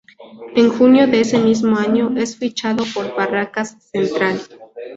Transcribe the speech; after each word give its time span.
En 0.55 0.69
junio 0.71 1.05
de 1.05 1.19
ese 1.21 1.37
mismo 1.37 1.77
año, 1.77 2.11
es 2.17 2.35
fichado 2.35 2.85
por 2.95 3.13
Barracas 3.15 3.77
Central. 3.91 4.39